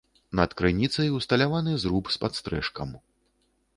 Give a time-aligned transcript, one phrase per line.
[0.37, 2.89] Над крыніцай усталяваны зруб з падстрэшкам.